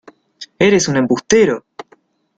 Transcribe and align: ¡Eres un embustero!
¡Eres 0.67 0.87
un 0.87 0.95
embustero! 0.97 1.63